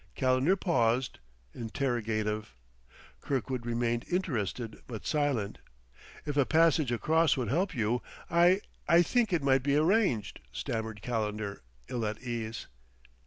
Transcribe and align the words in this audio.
Calendar 0.15 0.55
paused, 0.55 1.19
interrogative; 1.53 2.55
Kirkwood 3.19 3.67
remained 3.67 4.03
interested 4.09 4.81
but 4.87 5.05
silent. 5.05 5.59
"If 6.25 6.37
a 6.37 6.43
passage 6.47 6.91
across 6.91 7.37
would 7.37 7.49
help 7.49 7.75
you, 7.75 8.01
I 8.27 8.61
I 8.87 9.03
think 9.03 9.31
it 9.31 9.43
might 9.43 9.61
be 9.61 9.75
arranged," 9.75 10.39
stammered 10.51 11.03
Calendar, 11.03 11.61
ill 11.87 12.03
at 12.03 12.19
ease. 12.19 12.65